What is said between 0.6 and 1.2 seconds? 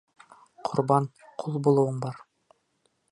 Ҡорбан,